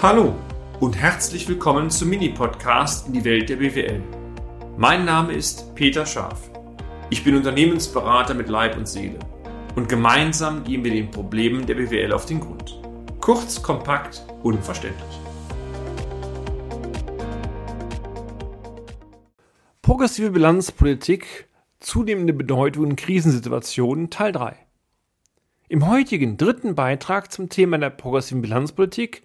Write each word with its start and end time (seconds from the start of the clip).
Hallo 0.00 0.36
und 0.78 0.96
herzlich 0.96 1.48
willkommen 1.48 1.90
zum 1.90 2.10
Mini-Podcast 2.10 3.08
in 3.08 3.14
die 3.14 3.24
Welt 3.24 3.48
der 3.48 3.56
BWL. 3.56 4.00
Mein 4.76 5.04
Name 5.04 5.32
ist 5.32 5.74
Peter 5.74 6.06
Scharf. 6.06 6.52
Ich 7.10 7.24
bin 7.24 7.34
Unternehmensberater 7.34 8.32
mit 8.34 8.48
Leib 8.48 8.76
und 8.76 8.86
Seele 8.86 9.18
und 9.74 9.88
gemeinsam 9.88 10.62
gehen 10.62 10.84
wir 10.84 10.92
den 10.92 11.10
Problemen 11.10 11.66
der 11.66 11.74
BWL 11.74 12.12
auf 12.12 12.26
den 12.26 12.38
Grund. 12.38 12.80
Kurz, 13.20 13.60
kompakt, 13.60 14.24
unverständlich. 14.44 15.18
Progressive 19.82 20.30
Bilanzpolitik, 20.30 21.48
zunehmende 21.80 22.34
Bedeutung 22.34 22.84
in 22.84 22.94
Krisensituationen 22.94 24.10
Teil 24.10 24.30
3. 24.30 24.54
Im 25.68 25.88
heutigen 25.88 26.36
dritten 26.36 26.76
Beitrag 26.76 27.32
zum 27.32 27.48
Thema 27.48 27.78
der 27.78 27.90
progressiven 27.90 28.42
Bilanzpolitik 28.42 29.24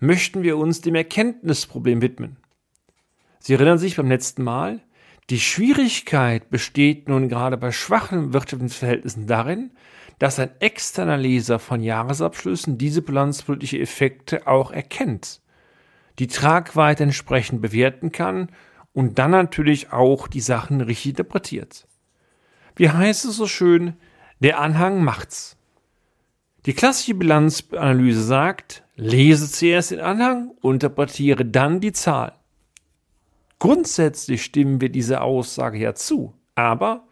möchten 0.00 0.42
wir 0.42 0.56
uns 0.56 0.80
dem 0.80 0.94
Erkenntnisproblem 0.94 2.02
widmen. 2.02 2.36
Sie 3.38 3.54
erinnern 3.54 3.78
sich 3.78 3.96
beim 3.96 4.08
letzten 4.08 4.42
Mal, 4.42 4.80
die 5.30 5.40
Schwierigkeit 5.40 6.50
besteht 6.50 7.08
nun 7.08 7.28
gerade 7.28 7.56
bei 7.56 7.70
schwachen 7.70 8.32
wirtschaftlichen 8.32 8.74
Verhältnissen 8.74 9.26
darin, 9.26 9.70
dass 10.18 10.38
ein 10.38 10.50
externer 10.60 11.16
Leser 11.16 11.58
von 11.58 11.82
Jahresabschlüssen 11.82 12.78
diese 12.78 13.00
bilanzpolitische 13.00 13.78
Effekte 13.78 14.46
auch 14.46 14.72
erkennt, 14.72 15.40
die 16.18 16.26
Tragweite 16.26 17.04
entsprechend 17.04 17.62
bewerten 17.62 18.10
kann 18.10 18.50
und 18.92 19.18
dann 19.18 19.30
natürlich 19.30 19.92
auch 19.92 20.26
die 20.26 20.40
Sachen 20.40 20.80
richtig 20.80 21.12
interpretiert. 21.12 21.86
Wie 22.76 22.90
heißt 22.90 23.24
es 23.24 23.36
so 23.36 23.46
schön, 23.46 23.94
der 24.40 24.58
Anhang 24.58 25.04
macht's. 25.04 25.56
Die 26.66 26.74
klassische 26.74 27.14
Bilanzanalyse 27.14 28.22
sagt, 28.22 28.82
lese 29.00 29.50
zuerst 29.50 29.90
den 29.90 30.00
Anhang, 30.00 30.52
interpretiere 30.62 31.44
dann 31.44 31.80
die 31.80 31.92
Zahl. 31.92 32.32
Grundsätzlich 33.58 34.42
stimmen 34.44 34.80
wir 34.80 34.90
dieser 34.90 35.22
Aussage 35.22 35.78
ja 35.78 35.94
zu, 35.94 36.34
aber 36.54 37.04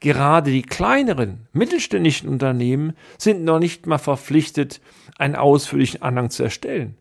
gerade 0.00 0.50
die 0.50 0.62
kleineren, 0.62 1.48
mittelständischen 1.52 2.28
Unternehmen 2.28 2.94
sind 3.18 3.44
noch 3.44 3.58
nicht 3.58 3.86
mal 3.86 3.98
verpflichtet, 3.98 4.80
einen 5.18 5.36
ausführlichen 5.36 6.02
Anhang 6.02 6.30
zu 6.30 6.44
erstellen. 6.44 6.96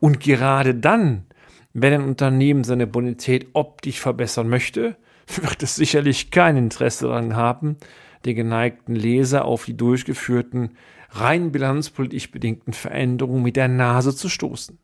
Und 0.00 0.20
gerade 0.20 0.74
dann, 0.74 1.26
wenn 1.72 1.94
ein 1.94 2.04
Unternehmen 2.04 2.64
seine 2.64 2.86
Bonität 2.86 3.48
optisch 3.52 4.00
verbessern 4.00 4.48
möchte, 4.48 4.96
wird 5.26 5.62
es 5.62 5.76
sicherlich 5.76 6.30
kein 6.30 6.56
Interesse 6.56 7.06
daran 7.06 7.36
haben, 7.36 7.76
den 8.24 8.36
geneigten 8.36 8.94
Leser 8.94 9.44
auf 9.44 9.64
die 9.64 9.76
durchgeführten, 9.76 10.76
rein 11.10 11.52
bilanzpolitisch 11.52 12.30
bedingten 12.30 12.72
Veränderungen 12.72 13.42
mit 13.42 13.56
der 13.56 13.68
Nase 13.68 14.14
zu 14.14 14.28
stoßen. 14.28 14.78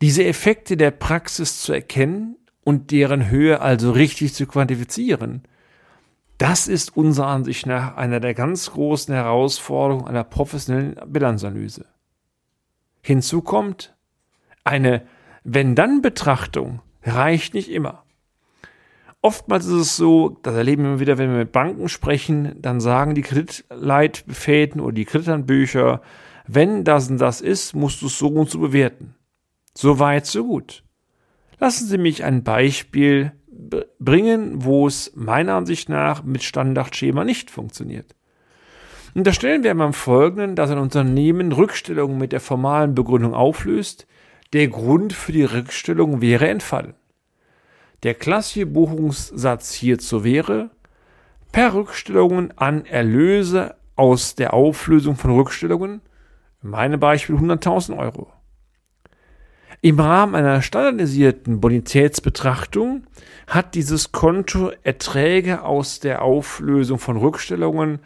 Diese 0.00 0.24
Effekte 0.24 0.76
der 0.76 0.90
Praxis 0.90 1.62
zu 1.62 1.72
erkennen 1.72 2.36
und 2.64 2.90
deren 2.90 3.30
Höhe 3.30 3.60
also 3.60 3.92
richtig 3.92 4.34
zu 4.34 4.46
quantifizieren, 4.46 5.42
das 6.38 6.68
ist 6.68 6.96
unserer 6.96 7.28
Ansicht 7.28 7.66
nach 7.66 7.96
einer 7.96 8.20
der 8.20 8.34
ganz 8.34 8.70
großen 8.72 9.14
Herausforderungen 9.14 10.06
einer 10.06 10.24
professionellen 10.24 10.96
Bilanzanalyse. 11.06 11.86
Hinzu 13.00 13.40
kommt, 13.40 13.96
eine 14.64 15.06
Wenn-Dann-Betrachtung 15.44 16.82
reicht 17.04 17.54
nicht 17.54 17.70
immer. 17.70 18.05
Oftmals 19.26 19.66
ist 19.66 19.72
es 19.72 19.96
so, 19.96 20.38
das 20.44 20.54
erleben 20.54 20.84
wir 20.84 21.00
wieder, 21.00 21.18
wenn 21.18 21.30
wir 21.30 21.38
mit 21.38 21.50
Banken 21.50 21.88
sprechen, 21.88 22.54
dann 22.62 22.78
sagen 22.80 23.16
die 23.16 23.22
Kreditleitfäden 23.22 24.80
oder 24.80 24.94
die 24.94 25.04
Kredithandbücher, 25.04 26.00
wenn 26.46 26.84
das 26.84 27.10
und 27.10 27.18
das 27.18 27.40
ist, 27.40 27.74
musst 27.74 28.02
du 28.02 28.06
es 28.06 28.20
so 28.20 28.28
und 28.28 28.48
so 28.48 28.60
bewerten. 28.60 29.16
So 29.74 29.98
weit, 29.98 30.26
so 30.26 30.44
gut. 30.44 30.84
Lassen 31.58 31.88
Sie 31.88 31.98
mich 31.98 32.22
ein 32.22 32.44
Beispiel 32.44 33.32
bringen, 33.98 34.64
wo 34.64 34.86
es 34.86 35.10
meiner 35.16 35.54
Ansicht 35.54 35.88
nach 35.88 36.22
mit 36.22 36.44
Standardschema 36.44 37.24
nicht 37.24 37.50
funktioniert. 37.50 38.14
Unterstellen 39.12 39.64
wir 39.64 39.74
beim 39.74 39.92
Folgenden, 39.92 40.54
dass 40.54 40.70
ein 40.70 40.78
Unternehmen 40.78 41.50
Rückstellungen 41.50 42.16
mit 42.16 42.30
der 42.30 42.38
formalen 42.38 42.94
Begründung 42.94 43.34
auflöst. 43.34 44.06
Der 44.52 44.68
Grund 44.68 45.12
für 45.12 45.32
die 45.32 45.42
Rückstellung 45.42 46.20
wäre 46.20 46.46
entfallen. 46.46 46.94
Der 48.06 48.14
klassische 48.14 48.66
Buchungssatz 48.66 49.72
hierzu 49.72 50.22
wäre, 50.22 50.70
per 51.50 51.74
Rückstellungen 51.74 52.56
an 52.56 52.84
Erlöse 52.84 53.74
aus 53.96 54.36
der 54.36 54.54
Auflösung 54.54 55.16
von 55.16 55.32
Rückstellungen, 55.32 56.00
in 56.62 56.70
meinem 56.70 57.00
Beispiel 57.00 57.34
100.000 57.34 57.98
Euro. 57.98 58.28
Im 59.80 59.98
Rahmen 59.98 60.36
einer 60.36 60.62
standardisierten 60.62 61.60
Bonitätsbetrachtung 61.60 63.08
hat 63.48 63.74
dieses 63.74 64.12
Konto 64.12 64.70
Erträge 64.84 65.64
aus 65.64 65.98
der 65.98 66.22
Auflösung 66.22 67.00
von 67.00 67.16
Rückstellungen 67.16 67.98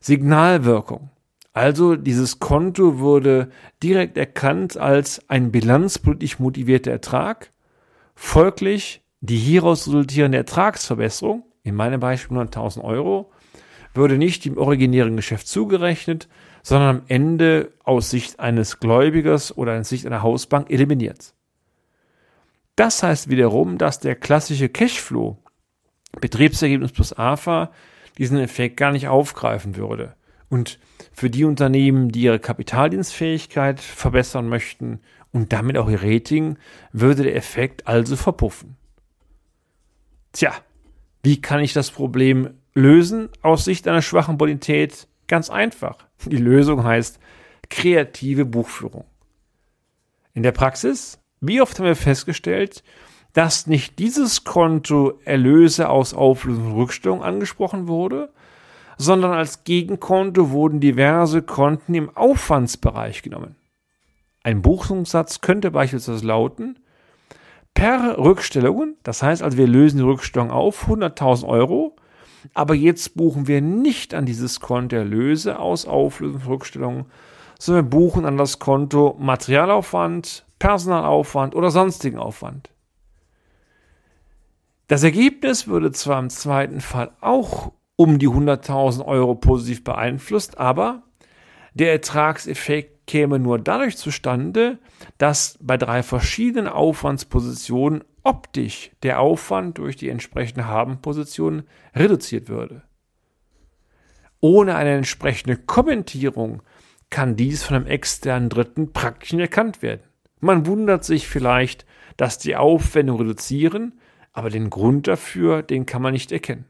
Signalwirkung. 0.00 1.10
Also 1.52 1.94
dieses 1.94 2.40
Konto 2.40 2.98
wurde 2.98 3.52
direkt 3.84 4.18
erkannt 4.18 4.76
als 4.76 5.30
ein 5.30 5.52
bilanzpolitisch 5.52 6.40
motivierter 6.40 6.90
Ertrag. 6.90 7.52
Folglich 8.16 9.03
die 9.26 9.38
hieraus 9.38 9.86
resultierende 9.86 10.36
Ertragsverbesserung, 10.36 11.44
in 11.62 11.74
meinem 11.74 11.98
Beispiel 11.98 12.36
100.000 12.36 12.82
Euro, 12.82 13.32
würde 13.94 14.18
nicht 14.18 14.44
dem 14.44 14.58
originären 14.58 15.16
Geschäft 15.16 15.48
zugerechnet, 15.48 16.28
sondern 16.62 16.96
am 16.96 17.02
Ende 17.08 17.72
aus 17.84 18.10
Sicht 18.10 18.38
eines 18.38 18.80
Gläubigers 18.80 19.56
oder 19.56 19.78
aus 19.78 19.88
Sicht 19.88 20.04
einer 20.04 20.22
Hausbank 20.22 20.70
eliminiert. 20.70 21.32
Das 22.76 23.02
heißt 23.02 23.30
wiederum, 23.30 23.78
dass 23.78 23.98
der 23.98 24.14
klassische 24.14 24.68
Cashflow, 24.68 25.38
Betriebsergebnis 26.20 26.92
plus 26.92 27.16
AFA, 27.16 27.70
diesen 28.18 28.38
Effekt 28.38 28.76
gar 28.76 28.92
nicht 28.92 29.08
aufgreifen 29.08 29.76
würde. 29.76 30.16
Und 30.50 30.78
für 31.12 31.30
die 31.30 31.44
Unternehmen, 31.44 32.10
die 32.10 32.22
ihre 32.22 32.40
Kapitaldienstfähigkeit 32.40 33.80
verbessern 33.80 34.48
möchten 34.48 35.00
und 35.32 35.52
damit 35.52 35.78
auch 35.78 35.88
ihr 35.88 36.02
Rating, 36.02 36.58
würde 36.92 37.22
der 37.22 37.36
Effekt 37.36 37.86
also 37.86 38.16
verpuffen. 38.16 38.76
Tja, 40.34 40.52
wie 41.22 41.40
kann 41.40 41.60
ich 41.60 41.72
das 41.72 41.92
Problem 41.92 42.50
lösen 42.74 43.28
aus 43.40 43.64
Sicht 43.64 43.86
einer 43.86 44.02
schwachen 44.02 44.36
Bonität? 44.36 45.06
Ganz 45.28 45.48
einfach. 45.48 45.96
Die 46.26 46.36
Lösung 46.36 46.82
heißt 46.82 47.20
kreative 47.70 48.44
Buchführung. 48.44 49.04
In 50.34 50.42
der 50.42 50.50
Praxis, 50.50 51.20
wie 51.40 51.62
oft 51.62 51.78
haben 51.78 51.86
wir 51.86 51.94
festgestellt, 51.94 52.82
dass 53.32 53.68
nicht 53.68 54.00
dieses 54.00 54.42
Konto 54.42 55.20
Erlöse 55.24 55.88
aus 55.88 56.14
Auflösung 56.14 56.66
und 56.66 56.78
Rückstellung 56.78 57.22
angesprochen 57.22 57.86
wurde, 57.86 58.32
sondern 58.98 59.32
als 59.32 59.62
Gegenkonto 59.62 60.50
wurden 60.50 60.80
diverse 60.80 61.42
Konten 61.42 61.94
im 61.94 62.14
Aufwandsbereich 62.16 63.22
genommen. 63.22 63.54
Ein 64.42 64.62
Buchungssatz 64.62 65.40
könnte 65.40 65.70
beispielsweise 65.70 66.26
lauten, 66.26 66.80
per 67.74 68.18
Rückstellungen. 68.18 68.96
Das 69.02 69.22
heißt 69.22 69.42
also, 69.42 69.58
wir 69.58 69.66
lösen 69.66 69.98
die 69.98 70.04
Rückstellung 70.04 70.50
auf, 70.50 70.88
100.000 70.88 71.46
Euro. 71.46 71.96
Aber 72.52 72.74
jetzt 72.74 73.16
buchen 73.16 73.48
wir 73.48 73.60
nicht 73.60 74.14
an 74.14 74.26
dieses 74.26 74.60
Konto 74.60 74.96
Erlöse 74.96 75.58
aus 75.58 75.86
Auflösungsrückstellungen, 75.86 77.06
sondern 77.58 77.86
wir 77.86 77.90
buchen 77.90 78.26
an 78.26 78.36
das 78.36 78.58
Konto 78.58 79.16
Materialaufwand, 79.18 80.44
Personalaufwand 80.58 81.54
oder 81.54 81.70
sonstigen 81.70 82.18
Aufwand. 82.18 82.70
Das 84.88 85.02
Ergebnis 85.02 85.66
würde 85.66 85.92
zwar 85.92 86.18
im 86.18 86.28
zweiten 86.28 86.80
Fall 86.80 87.12
auch 87.20 87.72
um 87.96 88.18
die 88.18 88.28
100.000 88.28 89.04
Euro 89.06 89.34
positiv 89.34 89.82
beeinflusst, 89.82 90.58
aber 90.58 91.02
der 91.72 91.92
Ertragseffekt 91.92 92.93
käme 93.06 93.38
nur 93.38 93.58
dadurch 93.58 93.96
zustande, 93.96 94.78
dass 95.18 95.58
bei 95.60 95.76
drei 95.76 96.02
verschiedenen 96.02 96.68
Aufwandspositionen 96.68 98.04
optisch 98.22 98.90
der 99.02 99.20
Aufwand 99.20 99.78
durch 99.78 99.96
die 99.96 100.08
entsprechende 100.08 100.66
Habenposition 100.66 101.64
reduziert 101.94 102.48
würde. 102.48 102.82
Ohne 104.40 104.76
eine 104.76 104.94
entsprechende 104.94 105.56
Kommentierung 105.56 106.62
kann 107.10 107.36
dies 107.36 107.62
von 107.62 107.76
einem 107.76 107.86
externen 107.86 108.48
Dritten 108.48 108.92
praktisch 108.92 109.32
nicht 109.32 109.42
erkannt 109.42 109.82
werden. 109.82 110.02
Man 110.40 110.66
wundert 110.66 111.04
sich 111.04 111.28
vielleicht, 111.28 111.86
dass 112.16 112.38
die 112.38 112.56
Aufwendungen 112.56 113.22
reduzieren, 113.22 114.00
aber 114.32 114.50
den 114.50 114.68
Grund 114.68 115.06
dafür, 115.06 115.62
den 115.62 115.86
kann 115.86 116.02
man 116.02 116.12
nicht 116.12 116.32
erkennen. 116.32 116.66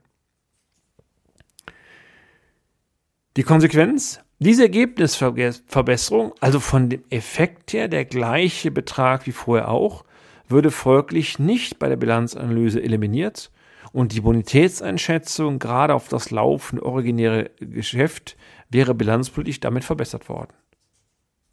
Die 3.36 3.42
Konsequenz? 3.42 4.20
Diese 4.44 4.64
Ergebnisverbesserung, 4.64 6.34
also 6.38 6.60
von 6.60 6.90
dem 6.90 7.02
Effekt 7.08 7.72
her 7.72 7.88
der 7.88 8.04
gleiche 8.04 8.70
Betrag 8.70 9.26
wie 9.26 9.32
vorher 9.32 9.70
auch, 9.70 10.04
würde 10.48 10.70
folglich 10.70 11.38
nicht 11.38 11.78
bei 11.78 11.88
der 11.88 11.96
Bilanzanalyse 11.96 12.82
eliminiert 12.82 13.50
und 13.94 14.12
die 14.12 14.20
Bonitätseinschätzung 14.20 15.58
gerade 15.58 15.94
auf 15.94 16.08
das 16.08 16.30
laufende 16.30 16.84
originäre 16.84 17.52
Geschäft 17.58 18.36
wäre 18.68 18.94
bilanzpolitisch 18.94 19.60
damit 19.60 19.82
verbessert 19.82 20.28
worden. 20.28 20.52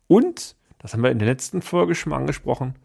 Und 0.07 0.57
das 0.79 0.91
haben 0.91 1.03
wir 1.03 1.11
in 1.11 1.19
der 1.19 1.29
letzten 1.29 1.61
Folge 1.61 1.95
schon 1.95 2.09
mal 2.09 2.17
angesprochen, 2.17 2.75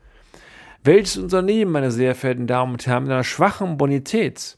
welches 0.84 1.16
Unternehmen, 1.16 1.72
meine 1.72 1.90
sehr 1.90 2.14
verehrten 2.14 2.46
Damen 2.46 2.74
und 2.74 2.86
Herren, 2.86 3.02
mit 3.02 3.12
einer 3.12 3.24
schwachen 3.24 3.76
Bonität 3.76 4.56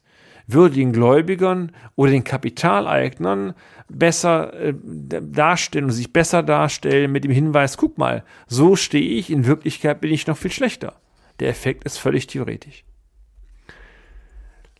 würde 0.49 0.77
den 0.77 0.93
Gläubigern 0.93 1.73
oder 1.95 2.11
den 2.11 2.25
Kapitaleignern 2.25 3.55
besser 3.89 4.53
äh, 4.55 4.75
darstellen 4.75 5.85
und 5.85 5.93
sich 5.93 6.12
besser 6.12 6.43
darstellen 6.43 7.12
mit 7.12 7.25
dem 7.25 7.31
Hinweis, 7.31 7.77
guck 7.77 7.99
mal, 7.99 8.25
so 8.47 8.75
stehe 8.75 9.19
ich, 9.19 9.31
in 9.31 9.47
Wirklichkeit 9.47 10.00
bin 10.00 10.12
ich 10.12 10.27
noch 10.27 10.37
viel 10.37 10.50
schlechter. 10.50 11.00
Der 11.39 11.50
Effekt 11.50 11.85
ist 11.85 11.99
völlig 11.99 12.27
theoretisch. 12.27 12.85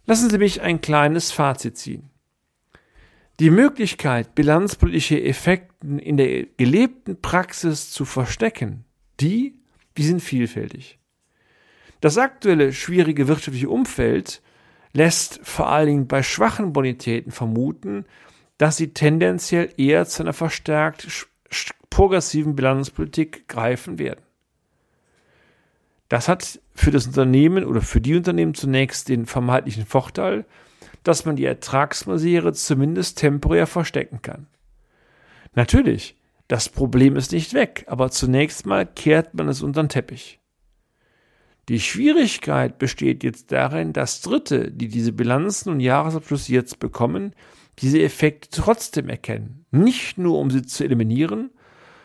Lassen 0.07 0.31
Sie 0.31 0.39
mich 0.39 0.63
ein 0.63 0.81
kleines 0.81 1.31
Fazit 1.31 1.77
ziehen. 1.77 2.11
Die 3.41 3.51
Möglichkeit, 3.51 4.35
bilanzpolitische 4.35 5.23
Effekte 5.23 5.87
in 5.87 6.17
der 6.17 6.47
gelebten 6.57 7.21
Praxis 7.21 7.91
zu 7.91 8.05
verstecken, 8.05 8.85
die, 9.21 9.55
die 9.97 10.03
sind 10.03 10.21
vielfältig. 10.21 10.99
Das 12.01 12.17
aktuelle 12.17 12.73
schwierige 12.73 13.29
wirtschaftliche 13.29 13.69
Umfeld 13.69 14.43
lässt 14.99 15.39
vor 15.45 15.69
allen 15.69 15.87
Dingen 15.87 16.09
bei 16.09 16.25
schwachen 16.25 16.73
Bonitäten 16.73 17.31
vermuten, 17.31 18.05
dass 18.59 18.77
sie 18.77 18.93
tendenziell 18.93 19.73
eher 19.77 20.05
zu 20.07 20.25
einer 20.25 20.33
verstärkt 20.33 21.29
progressiven 21.89 22.57
Bilanzpolitik 22.57 23.47
greifen 23.49 23.99
werden. 23.99 24.21
Das 26.09 26.27
hat 26.27 26.61
für 26.75 26.91
das 26.91 27.07
Unternehmen 27.07 27.65
oder 27.65 27.81
für 27.81 28.01
die 28.01 28.17
Unternehmen 28.17 28.55
zunächst 28.55 29.09
den 29.09 29.27
vermeintlichen 29.27 29.87
Vorteil, 29.87 30.45
dass 31.05 31.25
man 31.25 31.37
die 31.37 31.45
Ertragsmisere 31.45 32.53
zumindest 32.53 33.19
temporär 33.19 33.69
verstecken 33.69 34.21
kann. 34.21 34.49
Natürlich, 35.55 36.17
das 36.49 36.69
Problem 36.69 37.15
ist 37.15 37.31
nicht 37.31 37.55
weg, 37.55 37.85
aber 37.87 38.11
zunächst 38.11 38.67
mal 38.67 38.85
kehrt 38.85 39.35
man 39.35 39.49
es 39.49 39.63
unter 39.63 39.83
den 39.83 39.91
Teppich. 39.91 40.41
Die 41.69 41.81
Schwierigkeit 41.81 42.79
besteht 42.79 43.23
jetzt 43.23 43.53
darin, 43.53 43.93
dass 43.93 44.23
Dritte, 44.23 44.71
die 44.71 44.89
diese 44.89 45.13
Bilanzen 45.13 45.71
und 45.71 45.81
Jahresabschlüsse 45.81 46.53
jetzt 46.53 46.79
bekommen, 46.79 47.35
diese 47.81 48.03
Effekte 48.03 48.49
trotzdem 48.51 49.09
erkennen. 49.09 49.67
Nicht 49.71 50.17
nur, 50.17 50.39
um 50.39 50.51
sie 50.51 50.63
zu 50.63 50.85
eliminieren, 50.85 51.51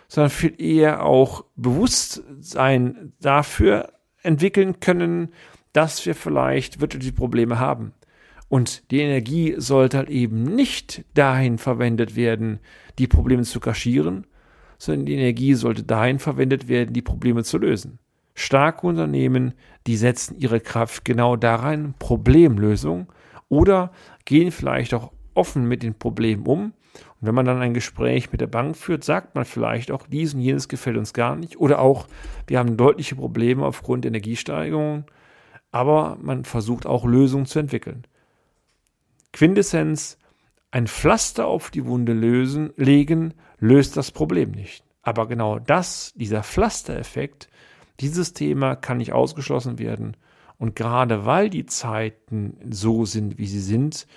sondern 0.10 0.31
viel 0.31 0.62
eher 0.62 1.06
auch 1.06 1.45
Bewusstsein 1.56 3.13
dafür 3.21 3.94
entwickeln 4.21 4.80
können, 4.80 5.30
dass 5.71 6.06
wir 6.06 6.13
vielleicht 6.13 6.81
wirtschaftliche 6.81 7.15
Probleme 7.15 7.57
haben. 7.57 7.94
Und 8.50 8.92
die 8.92 9.00
Energie 9.00 9.56
sollte 9.57 9.98
halt 9.98 10.10
eben 10.10 10.44
nicht 10.44 11.06
dahin 11.15 11.57
verwendet 11.57 12.15
werden, 12.15 12.60
die 13.00 13.07
Probleme 13.07 13.44
zu 13.44 13.60
kaschieren, 13.60 14.27
sondern 14.77 15.06
die 15.07 15.15
Energie 15.15 15.56
sollte 15.56 15.83
dahin 15.83 16.19
verwendet 16.19 16.68
werden, 16.68 16.94
die 16.94 17.01
Probleme 17.01 17.44
zu 17.44 17.57
lösen. 17.57 17.98
Starke 18.33 18.88
Unternehmen, 18.88 19.53
die 19.85 19.97
setzen 19.97 20.38
ihre 20.39 20.59
Kraft 20.59 21.06
genau 21.06 21.35
darein, 21.35 21.94
Problemlösung, 22.00 23.12
oder 23.50 23.91
gehen 24.25 24.51
vielleicht 24.51 24.94
auch 24.94 25.12
offen 25.33 25.68
mit 25.68 25.83
den 25.83 25.94
Problemen 25.94 26.45
um. 26.45 26.62
Und 26.63 27.27
wenn 27.27 27.35
man 27.35 27.45
dann 27.45 27.62
ein 27.62 27.74
Gespräch 27.74 28.31
mit 28.31 28.41
der 28.41 28.47
Bank 28.47 28.75
führt, 28.75 29.03
sagt 29.03 29.35
man 29.35 29.45
vielleicht 29.45 29.91
auch, 29.91 30.07
dies 30.07 30.33
und 30.33 30.41
jenes 30.41 30.68
gefällt 30.68 30.97
uns 30.97 31.13
gar 31.13 31.35
nicht. 31.35 31.57
Oder 31.57 31.80
auch, 31.80 32.07
wir 32.47 32.59
haben 32.59 32.77
deutliche 32.77 33.15
Probleme 33.15 33.65
aufgrund 33.65 34.06
Energiesteigerungen, 34.06 35.06
aber 35.71 36.18
man 36.21 36.45
versucht 36.45 36.86
auch 36.86 37.06
Lösungen 37.06 37.45
zu 37.45 37.59
entwickeln. 37.59 38.06
Quintessenz, 39.31 40.18
ein 40.71 40.88
Pflaster 40.88 41.47
auf 41.47 41.71
die 41.71 41.86
Wunde 41.86 42.13
lösen, 42.13 42.74
legen, 42.77 43.33
löst 43.59 43.97
das 43.97 44.12
Problem 44.12 44.51
nicht. 44.51 44.83
Aber 45.01 45.27
genau 45.27 45.59
das, 45.59 46.13
dieser 46.15 46.44
Pflastereffekt, 46.44 47.50
dieses 47.99 48.33
Thema 48.33 48.75
kann 48.75 48.97
nicht 48.97 49.13
ausgeschlossen 49.13 49.79
werden. 49.79 50.17
Und 50.57 50.75
gerade 50.75 51.25
weil 51.25 51.49
die 51.49 51.65
Zeiten 51.65 52.57
so 52.69 53.05
sind, 53.05 53.37
wie 53.37 53.47
sie 53.47 53.59
sind, 53.59 54.07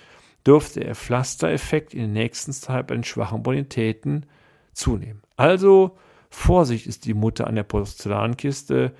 dürfte 0.45 0.79
der 0.79 0.95
Pflastereffekt 0.95 1.93
in 1.93 2.01
den 2.01 2.13
nächsten 2.13 2.53
Zeit 2.53 2.87
bei 2.87 2.95
den 2.95 3.03
schwachen 3.03 3.43
Bonitäten 3.43 4.25
zunehmen. 4.73 5.21
Also 5.35 5.97
Vorsicht 6.29 6.87
ist 6.87 7.05
die 7.05 7.13
Mutter 7.13 7.47
an 7.47 7.55
der 7.55 7.63
Porzellankiste. 7.63 8.93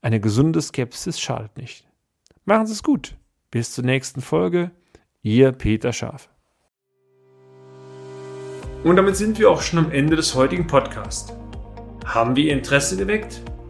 Eine 0.00 0.20
gesunde 0.20 0.62
Skepsis 0.62 1.20
schadet 1.20 1.56
nicht. 1.56 1.86
Machen 2.44 2.66
Sie 2.66 2.72
es 2.72 2.82
gut. 2.82 3.16
Bis 3.50 3.72
zur 3.72 3.84
nächsten 3.84 4.20
Folge. 4.20 4.70
Ihr 5.22 5.52
Peter 5.52 5.92
Schaf. 5.92 6.28
Und 8.84 8.96
damit 8.96 9.16
sind 9.16 9.38
wir 9.38 9.50
auch 9.50 9.62
schon 9.62 9.80
am 9.80 9.90
Ende 9.90 10.16
des 10.16 10.34
heutigen 10.34 10.66
Podcasts. 10.66 11.32
Haben 12.04 12.36
wir 12.36 12.44
Ihr 12.44 12.52
Interesse 12.52 12.96
geweckt? 12.96 13.42